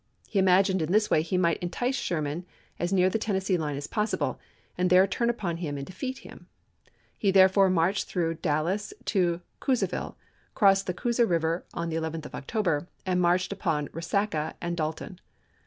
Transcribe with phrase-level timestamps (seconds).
[0.27, 2.43] He imagined in this way he might entice Sherman
[2.79, 4.39] as near the Tennessee line as possible,
[4.75, 6.47] and there turn upon him and defeat him.
[7.15, 10.15] He therefore marched through Dallas to Coosaville,
[10.55, 15.19] crossed the Coosa River on the 11th of October, and marched upon Resaca and Dalton.